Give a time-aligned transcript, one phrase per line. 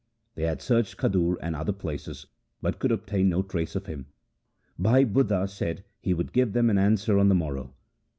[0.33, 2.25] They had searched Khadur and other places,
[2.59, 4.07] but could obtain no trace of him.
[4.79, 7.75] Bhai Budha said he would give them an answer on the morrow.